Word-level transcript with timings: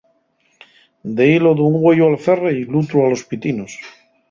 D'ehí 1.19 1.35
lo 1.43 1.51
d’un 1.59 1.77
güeyu 1.85 2.07
al 2.07 2.17
ferre 2.25 2.57
y 2.61 2.65
l'utru 2.71 3.05
a 3.05 3.07
los 3.15 3.25
pitinos. 3.31 3.79